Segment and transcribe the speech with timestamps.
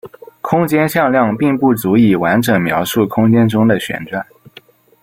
[0.41, 4.25] 空间向量并不足以完整描述空间中的旋转。